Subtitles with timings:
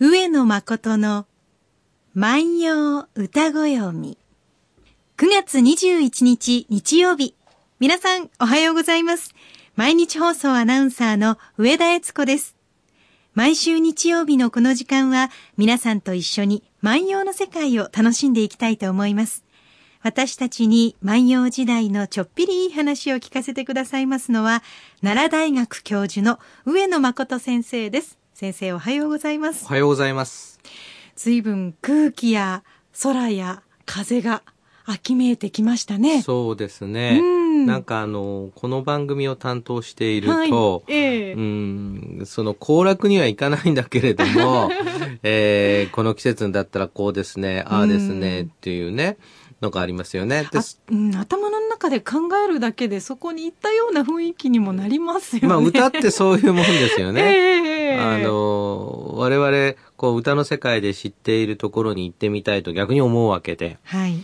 [0.00, 1.24] 上野誠の
[2.14, 4.18] 万葉歌ご読み。
[5.18, 7.36] 9月21日日曜日。
[7.78, 9.32] 皆さんおはようございます。
[9.76, 12.56] 毎日放送アナウンサーの上田悦子です。
[13.34, 19.44] 毎週日曜日のこの時間は皆さんと一緒に万葉の世界を楽しんでいきたいと思います。
[20.02, 24.64] 私たちに万葉時代のちょっぴりいい話を聞かせてくださいますのは、
[25.02, 28.18] 奈良大学教授の上野誠先生です。
[28.34, 29.68] 先生おはようございますお。
[29.68, 30.58] はようございます。
[31.14, 32.64] 随分空気や
[33.00, 34.42] 空や風が
[34.84, 36.20] 秋めいてきましたね。
[36.20, 37.20] そうですね。
[37.22, 44.68] うんなんかあの、この番組を担当しているはいと、ええうん、その行楽にはいかないんだけれども、
[45.22, 49.16] えーこの季節だったらこうですね、ああですね、うんっていうね、
[49.62, 50.48] のがありますよね。
[50.90, 55.48] うん、頭の中で考えるだけでそこに行ったような雰囲気にもなりますよね。
[55.48, 57.22] まあ歌ってそういうもんですよね。
[57.22, 57.73] ええ
[58.12, 63.78] あの、我々、こう歌の世界で知っているところに行ってみたいと逆に思うわけで。
[63.84, 64.16] はい。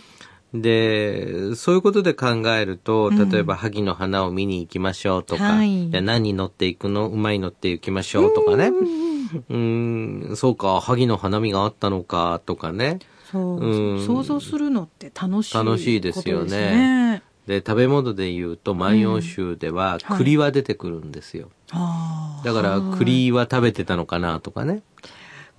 [0.53, 7.07] で、そういうことで考えると、うん例えば萩の花を見に行きましょうとか、はいいや何に乗っていくの？
[7.07, 8.67] 馬に乗って行きましょうとかね。
[8.67, 12.99] うんうーん、そうか、萩の花見があったのかとかね。
[13.31, 21.49] そう、うん想像するのって楽しい楽しいですよねで、食べ物で言うと、万葉集でははい栗は出てくるんですよ。
[21.71, 24.83] ああだからはい栗は食べてたのかなとかね。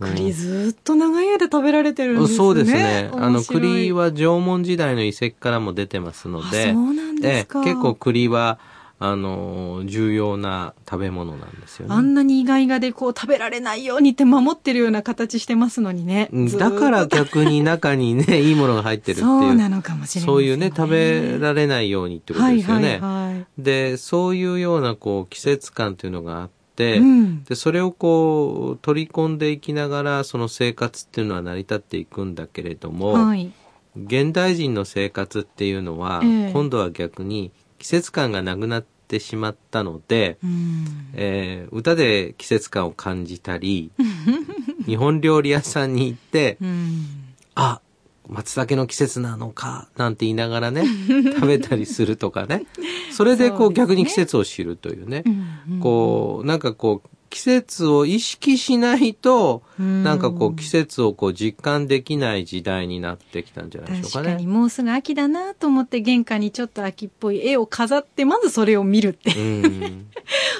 [0.00, 2.36] 栗ずーっと長い間食べられてるんですね。
[2.36, 3.10] そうですね。
[3.12, 8.58] あの、栗は縄文時代の遺跡からも出てますので、あそうなんで結構栗は、
[9.04, 11.94] あの、重要な食べ物なんですよね。
[11.94, 16.30] あんなに意外がでこう食べられないようにって守ってるような形してますのにね。
[16.56, 19.26] だから逆に中にね、いいものが入ってるっていう。
[19.26, 22.90] そうなのかもしれない、そういうね、食べられないようにってことですよね。
[22.90, 23.46] はいはいはい。
[23.58, 33.50] で、そういうようなこう季節感というのがあって、うんで、それをこう取り込んでいきながら、その生活っていうのは成り立っていくんだけれども、はい。
[33.96, 37.50] 現代人の生活っていうのは、ええ今度は逆に
[37.82, 40.86] 季節感がなくなってしまったので、うん。
[41.14, 43.90] えー歌で季節感を感じたり、
[44.86, 47.06] 日本料理屋さんに行って、うん。
[47.56, 47.80] あ、
[48.28, 50.84] 松茸の季節なのか、なんて言いながらね、
[51.34, 52.66] 食べたりするとかね。
[53.10, 55.24] それでこう逆に季節を知るというね。
[55.26, 60.04] うんこう、なんかこう、季節を意識しないと、うん。
[60.04, 64.26] なんかこう季節をこう実感できない時代になってきたんじゃないでしょうかね。
[64.26, 69.32] 確かにもうすぐ秋だなと思って玄関にちょっと秋っぽい絵を飾ってまずそれを見るって。
[69.34, 70.06] うん。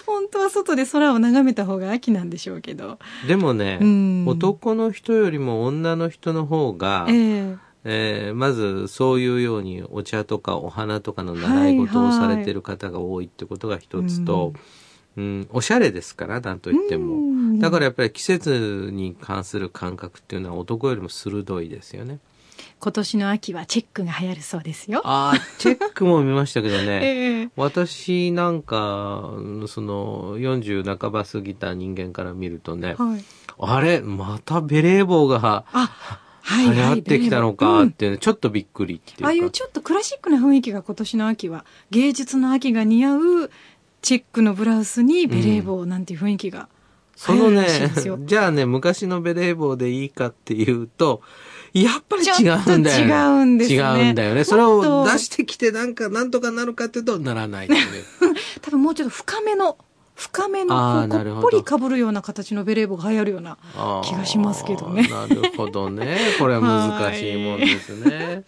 [0.07, 2.99] 本当は外で空を眺めた方が秋なんでしょうけど。
[3.29, 4.25] でもね、うん。
[4.27, 7.57] 男の人よりも女の人の方が、ええ。
[7.85, 14.61] えーまずそういうようにお茶とかお花とかの習い事をされてる方が多いってことが一つと、うん
[15.51, 17.15] おしゃれですから、なんといっても。
[17.15, 22.19] うんだからやっぱり季節に関する感覚っていうのは男よりも鋭いですよね。
[22.81, 27.01] 今年の秋はチェックが流行るそうですよああ、チェックも見ましたけどね。
[27.03, 29.33] ええ私なんか、
[29.69, 33.25] その40半ば過ぎた人間から見るとね、はい
[33.59, 35.91] あれ、またベレー帽があ
[36.45, 39.27] はい流行ってきたのかっていうね、ちょっとびっくりっていうか。
[39.27, 43.51] ああいうちょっとクラシックな雰囲気が今年の秋は芸術の秋が似合う
[44.03, 46.69] チェックのブラウスにベレー帽なんていう雰囲気が
[47.17, 47.67] そのね
[48.25, 51.23] じゃあね、昔のベレー帽でいいかっていうと、
[51.73, 53.15] やっぱり違うんだよね。
[53.15, 54.45] 違うんですね違うんだよね。
[54.45, 57.69] それを出してきてなんか、なんとかなるかっていうと、ならない。
[58.61, 59.79] 多分もうちょっと深めの
[60.15, 64.09] 深めのあーこうっぽり被るような形のベレー帽が流行るようなあー。
[64.09, 65.09] 気がしますけどね。
[65.09, 66.19] なるほどね。
[66.39, 68.45] これは難しいもんですね。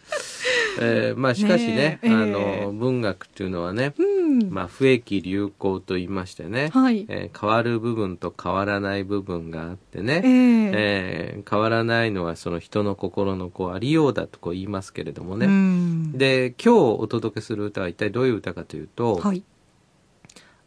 [0.81, 2.11] えーまあしかしねね、え。
[2.11, 2.67] あえ。
[2.67, 7.07] の、文学っていうのはね、うん、まあ不益流行と言いましてね、はい。
[7.09, 10.23] えー変わる部分と変わらない部分があってね、ええ。
[10.25, 15.47] えー変わらないのはその人の心のこうありようだとこう言いますけれどもね。
[15.47, 16.13] うん。
[16.13, 19.43] で、今日お届けする歌は一体どういう歌かというと、はい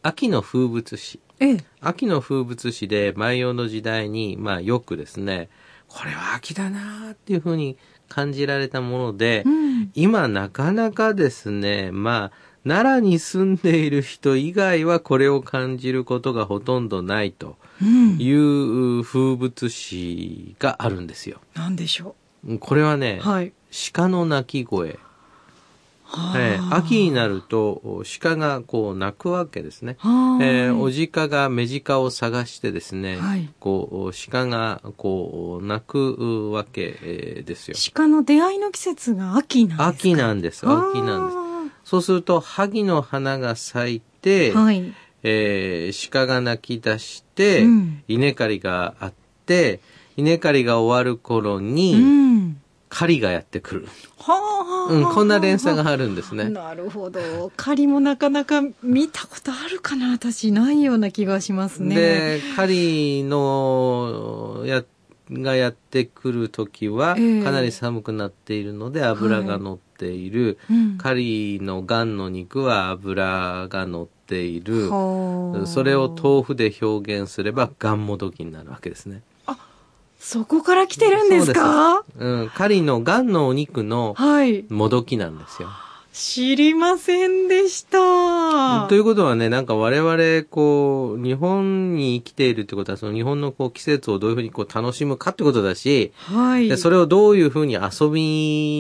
[0.02, 1.19] 秋の風物詩。
[1.40, 5.50] ええ秋の風物詩で万葉の時代に、まあよくですね、
[5.88, 7.78] これは秋だなっていうふうに
[8.09, 21.40] 感じられたもので、うん今なかなかですね、まあ、奈良に住んでいる人以外はこれを感じることがほとんどないとうんいう風物詩があるんですよ。
[21.53, 22.16] なんでしょ
[22.59, 23.53] これはねう、はい
[23.93, 24.97] 鹿の鳴き声。
[26.09, 29.97] はえー秋になると鹿がこう鳴くわけですね。
[29.99, 37.75] はえーおじ鹿が目鹿を探してですね、はいこう鹿がこう鳴くわけえーですよ。
[37.93, 39.87] 鹿の出会いの季節が秋なんですか？
[39.89, 40.65] 秋なんです。
[40.65, 41.37] 秋なんです。
[41.89, 44.93] そうすると萩の花が咲いて、はい
[45.23, 49.13] えー鹿が鳴き出して、うん稲刈りがあっ
[49.45, 49.81] て
[50.15, 52.36] 稲刈りが終わる頃うに、ん。
[52.89, 53.87] 狩りがやってくる。
[54.17, 56.49] はあ、はあ、うん、こんな連鎖ががあるんですね。
[56.49, 57.51] なるほど。
[57.55, 61.95] 狩りもなかなか見たことあるかな私、ないような気がしますね。
[61.95, 64.84] で、狩りの、や、
[65.31, 70.57] がやってくるときは、ええかなり寒くなっているので、油が乗っている。
[70.69, 74.90] うん、狩りのガンの肉は油が乗っている。
[74.90, 79.22] はあそれを豆腐で表現すれば、ガンもどきになるわけですね。
[80.19, 82.03] そこから来てるんですか？
[82.17, 84.66] うん、狩りのガンのお肉のはい。
[84.69, 85.69] もどきなんですよ。
[86.11, 88.87] 知りませんでした。
[88.90, 96.67] ということはね、なんか我々、こう、日本に生きているってことは、その日本のこう季節をどういうふうにこう楽しむかってことだし、はい。
[96.69, 98.19] でそれをどういうふうに遊び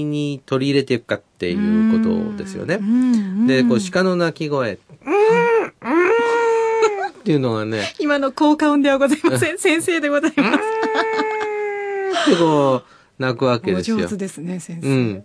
[0.03, 2.83] に取り入れていくかっていうことですよねう。
[2.83, 9.59] んで、こうし鹿の鳴き声、うーん、うーん っていうのがね、今の効果音ではございません。
[9.59, 10.59] 先生でございます。
[12.27, 13.97] ってこう、鳴くわけおですよ。
[13.97, 14.87] 上手ですね、先生。
[14.87, 15.23] うん。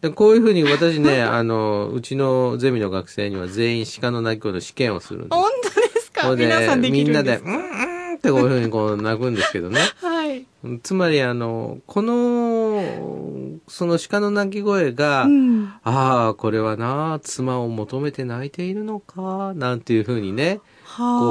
[0.00, 5.34] で、こういうふうに私ね、 あの、うちのゼミの学生には全員鹿の鳴き声の試験をするんです。
[5.34, 6.36] 本当ですか？
[6.36, 9.80] 皆さんできみんなで、るんですうんうんってこういうふうにこう鳴くんですけどね。
[9.96, 10.46] はい。
[10.82, 12.82] つまりあの、この、
[13.66, 15.72] その鹿の鳴き声が、うん。
[15.84, 21.20] ああ、これはな、妻を求めて泣いているのか、なんていうふうにね、はあ。
[21.20, 21.26] こ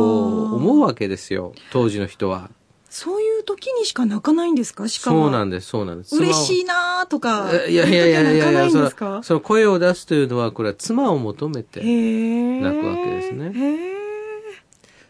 [0.54, 1.54] う、思うわけですよ。
[1.72, 2.50] 当時の人は。
[2.90, 4.88] そういう時にしか泣かないんですか？
[4.88, 6.16] しかそうなんです、そうなんです。
[6.16, 7.52] 嬉しいいなーとか。
[7.68, 11.82] いやいやいやいやいや、そのその声を出すというのは、これは妻を求めて。
[11.82, 13.54] 泣くわけですね。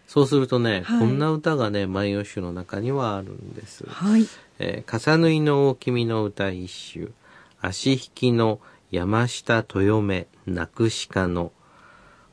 [0.08, 3.86] そうするとね、はいこんな歌がね、万葉集の中にはあるんです。
[3.88, 4.28] はい。
[4.58, 7.14] えー、重縫いの大君の歌一首、
[7.62, 8.60] 足引きの
[8.92, 11.52] 山下豊目泣く鹿の、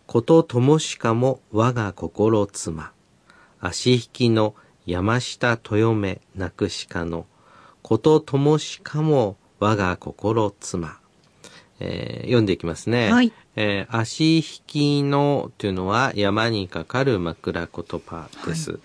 [0.07, 2.93] ことともしかも我が心妻。
[3.61, 4.55] 足引きの
[4.87, 7.27] 山下豊目泣く鹿の、
[7.83, 10.99] ことともしかも我が心妻。
[11.79, 13.13] えー読んでいきますね。
[13.13, 18.79] はいえー足引きのというのは山にかかる枕言葉です。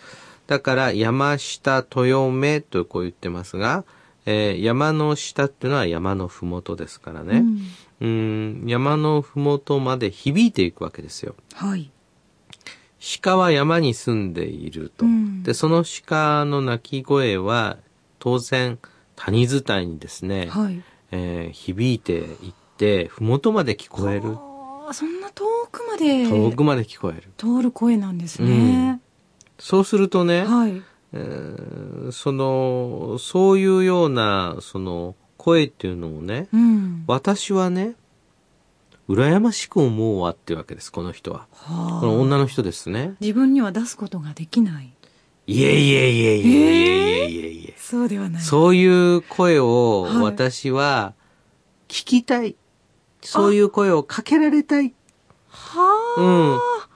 [0.47, 3.85] だから山下豊目とこう言ってますが、
[4.25, 7.39] えー山の下っていうのは山のふもとですからね。
[7.39, 7.61] うん
[8.01, 11.35] うん、山のふもとまで響いていくわけですよ。
[11.53, 11.91] はい。
[13.21, 15.05] 鹿は山に住んでいると。
[15.05, 17.77] うんで、その鹿の鳴き声は
[18.19, 18.77] 当然
[19.15, 20.81] 谷伝いにですね、はい。
[21.11, 24.21] えー響いていって、ふもとまで聞こえる。
[24.25, 27.29] あーそんな遠くまで遠くまで聞こえる。
[27.37, 29.01] 通る声なんですね。
[29.57, 30.81] そうするとね、はい。
[31.13, 37.03] えーその、そういうような、その、声っていうのをね、うん。
[37.07, 37.95] 私はね、
[39.11, 41.47] 羨ましく思うわっていうわけです、この人は。
[41.51, 43.15] はこの女の人ですね。
[43.19, 44.93] 自分には出すことができない。
[45.47, 48.41] いえいえいえいえいえいえそうではない。
[48.41, 51.13] そういう声を私は
[51.87, 52.39] 聞きたい。
[52.39, 52.55] はい、
[53.21, 54.93] そういう声をかけられたい。
[55.49, 56.21] はあ。
[56.21, 56.51] うん。
[56.51, 56.87] はあは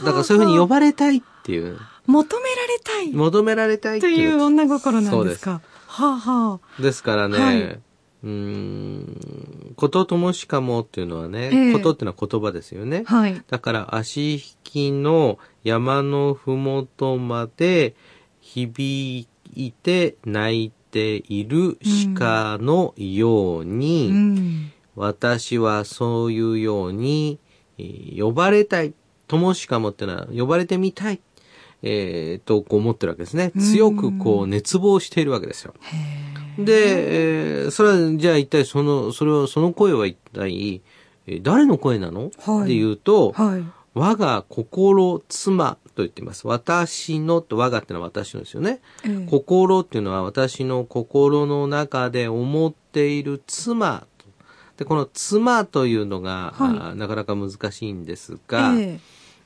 [0.00, 0.04] あ。
[0.04, 1.78] だからそういうふうに呼ばれたいっていう。
[2.06, 3.12] 求められたい。
[3.12, 5.60] 求められたいという女心なんですか。
[5.86, 6.82] はあはあ。
[6.82, 7.80] ですからね、はい、
[8.24, 13.04] うーん、ことともしかもっていうのはね、ええことっていうのは言葉ですよね。
[13.06, 13.42] はい。
[13.48, 17.94] だから足引きの山のふもとまで
[18.40, 21.78] 響いて泣いている
[22.16, 24.72] 鹿のように、うん。
[24.96, 27.38] 私はそういうように、
[27.78, 28.94] えー呼ばれたい。
[29.26, 31.20] ともしかもってのは呼ばれてみたい。
[31.82, 33.50] えーと、こう思ってるわけですね。
[33.50, 35.74] 強くこう熱望しているわけですよ。
[35.80, 36.23] へえ。
[36.58, 40.82] で、えーそれは、じゃあ一体その、それは、その声は一体、
[41.26, 43.64] えー誰の声なの、はいっていうと、はい。
[43.94, 46.48] 我が心妻と言っています。
[46.48, 48.80] 私のと、我がってのは私のですよね。
[49.06, 54.26] ええ心っていうのは私の心の中で思っている妻と。
[54.78, 58.98] で、この妻というのが、はいなかなか難しいんですが、え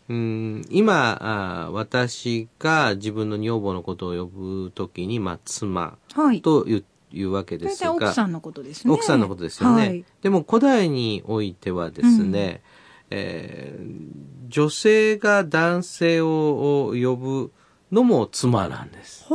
[0.08, 5.98] うん今あー、私が自分の女房のことを呼ぶときに、まあ、妻。
[6.40, 8.92] といういうわけですが、奥さんのことですね。
[8.92, 9.86] 奥さんのことですよね。
[9.86, 10.04] はい。
[10.22, 12.62] でも古代においてはですね、
[13.10, 17.52] えー女性が男性を呼ぶ
[17.92, 19.26] のも妻なんです。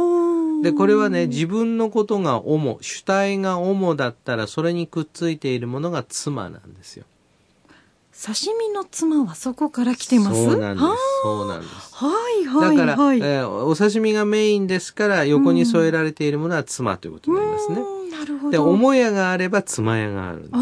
[0.64, 7.06] で、これはね、自分のことが主、主体が主だったら、それにくっついているものが妻なんですよ。
[8.16, 10.44] 刺身の妻はそこから来てます？
[10.46, 10.96] そうなんですは。
[11.24, 11.72] そうなんです。
[12.00, 13.20] あはいはいだから、はい。
[13.20, 17.76] えーお刺身がメインですから、横に添えられているものは妻ということになりますね。
[17.76, 18.52] なるほど。
[18.52, 20.60] で、母屋があれば妻屋があるんですよ。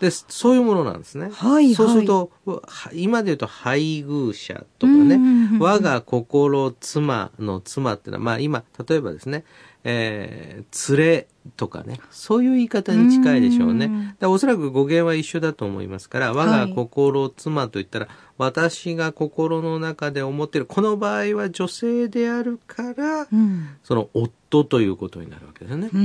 [0.00, 1.30] で、そういうものなんですね。
[1.32, 9.44] はいそうすると、は今で言うと配偶者とかね、うんうんうん我が心妻の妻っていうのは、まあ今、例えばですね、
[9.84, 14.16] えー、連れとかね、そういう言い方に近いでしょうね。
[14.20, 23.68] うおそらく語源は一緒だと思いますから、我が心妻と言ったら、私が心の中で思っている、この場合は女性であるから、うん。
[23.82, 25.90] その夫ということになるわけですね。
[25.92, 26.00] うん。
[26.00, 26.04] う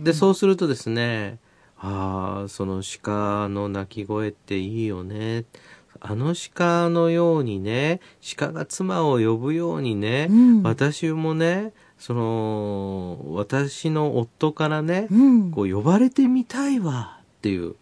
[0.00, 0.04] ん。
[0.04, 1.38] で、そうするとですね、
[1.88, 5.44] ああ、その鹿の鳴き声っていいよね。
[6.00, 8.00] あの鹿のようにね、
[8.36, 15.50] 鹿が妻を呼ぶようにね、うん私もね、その、私の夫からね、うん。
[15.52, 17.76] こう呼ばれてみたいわっていう、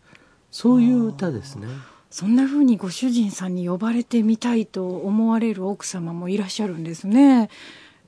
[0.51, 1.67] そういう歌ですね。
[2.11, 7.49] そんな風にご主人さんに呼ばれてみたいと思われる奥様もいらっしゃるんですね。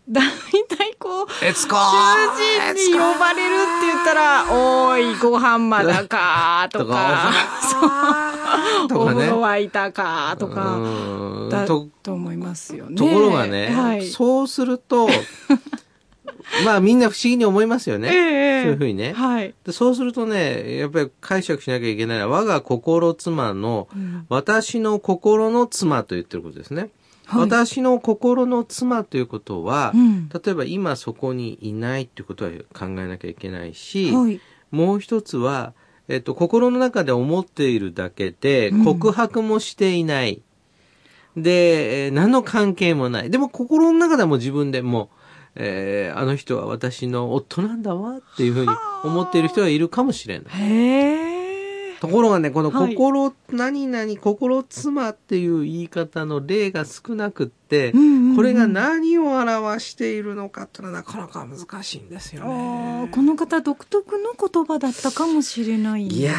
[0.08, 0.26] だ い
[1.46, 7.32] たいこう、えつこ主人に呼ばれるって言ったら、おーい、ご飯まだか、とか、
[8.88, 9.42] とか ねお風呂。
[9.42, 10.54] 沸いたか、とか、
[11.50, 12.96] だうんとと思いますよね。
[12.96, 14.06] ところがね、はい。
[14.06, 15.08] そうすると、
[16.64, 18.08] まあみんな不思議に思いますよね。
[18.08, 19.12] ええそういうふうにね。
[19.12, 19.54] はい。
[19.64, 26.90] でそうするとね、やっぱり解釈しなきゃいけないのは、我が心妻の、うん私の心の妻と言ってることですね。
[27.26, 34.40] はい私の心の妻ということは、うん例えば今そこにいないっていうことは考えなきゃいけないし、はい。
[34.70, 35.72] もう一つは、
[36.08, 40.42] えっと、心の中で思っているだけで、うん告白もしていない。
[41.36, 43.30] で、えー何の関係もない。
[43.30, 45.08] でも心の中ではもう自分でもう、
[45.56, 50.54] えーあの人は私の夫なんだわっていうふうに思っている人がいるかもしれない。
[50.54, 51.25] へえ。
[52.00, 63.10] ところがね、このはい心、何々、心妻っていう言い方の例が少なくって、うんうんうんこれが何を表しているのかっていうのはなかなか難しいんですよあねー。
[63.10, 66.34] この方独特の言葉だったかもしれないんですいや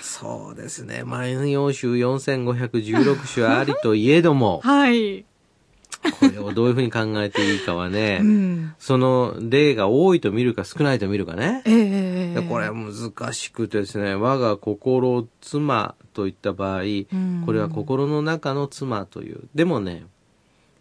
[0.00, 1.02] そうですね。
[1.04, 5.24] 万葉集4516首ありといえども、 はい。
[6.20, 8.74] これをどういうふうに考えていいかはねう、ん。
[8.78, 11.62] その例が多いと見るか少ないと見るかね。
[11.64, 11.74] ええ
[12.40, 19.48] でこれは難しくてですね、我が心妻といった場合、んこれは心の中の妻という。
[19.54, 20.04] でもね、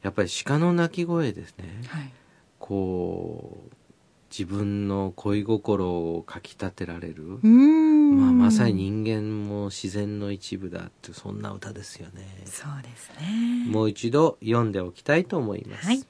[0.01, 1.81] やっぱり鹿の鳴き声ですね。
[1.87, 2.11] はい。
[2.59, 3.75] こう、
[4.29, 7.23] 自分の恋心をかき立てられる。
[7.43, 12.27] まあ、まさに人間も自然の一部だって、そんな歌ですよね。
[12.45, 13.65] そうですね。
[13.69, 15.87] もう一度読んでおきたいと思います。
[15.87, 16.03] はい。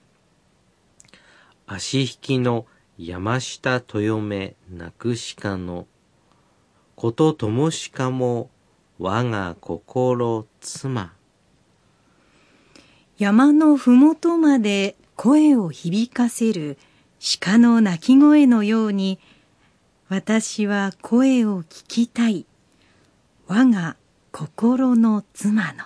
[1.68, 2.66] 足引きの
[2.98, 5.86] 山下豊目なくしかの、
[6.96, 8.50] ことともしかも
[8.98, 11.14] 我が心妻。
[13.20, 16.80] 山のふもとまで声を響かせる
[17.40, 19.20] 鹿の鳴き声のように、
[20.10, 22.48] 私は声を聞きたい。
[23.46, 23.96] 我が
[24.32, 25.84] 心の妻の。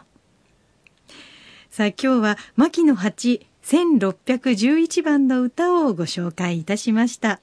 [1.70, 7.40] さあ今日は牧野八1611番の歌をご紹介いたしました。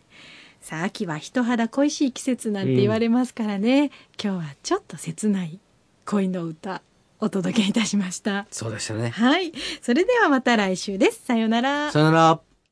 [0.60, 3.92] さあ、秋は人肌恋しい季節なんて言われますからね。
[4.20, 5.60] 今日はちょっと切ない
[6.06, 6.82] 恋の歌
[7.20, 8.48] お届けいたしました。
[8.50, 9.10] そうでしたね。
[9.10, 9.52] はい。
[9.80, 11.22] それではまた来週です。
[11.24, 11.92] さようなら。
[11.92, 12.40] さよなら。